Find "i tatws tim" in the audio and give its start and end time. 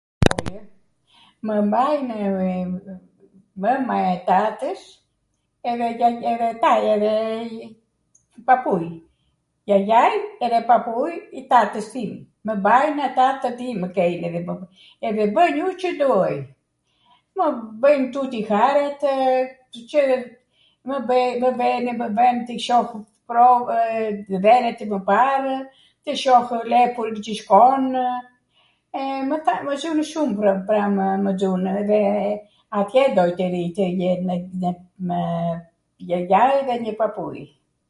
11.39-12.11